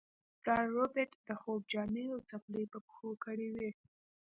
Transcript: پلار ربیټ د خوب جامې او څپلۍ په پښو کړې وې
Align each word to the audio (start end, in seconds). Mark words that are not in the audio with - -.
پلار 0.41 0.65
ربیټ 0.77 1.11
د 1.27 1.29
خوب 1.41 1.61
جامې 1.71 2.05
او 2.13 2.19
څپلۍ 2.29 2.65
په 2.73 2.79
پښو 2.85 3.09
کړې 3.23 3.47
وې 3.55 3.69